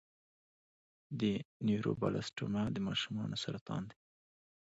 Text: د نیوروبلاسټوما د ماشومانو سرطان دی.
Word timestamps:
د 1.19 1.21
نیوروبلاسټوما 1.65 2.63
د 2.71 2.77
ماشومانو 2.87 3.35
سرطان 3.43 3.81
دی. 3.89 3.97